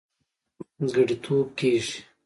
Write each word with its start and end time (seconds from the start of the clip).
منځګړتوب 0.77 1.47
کېږي. 1.59 1.95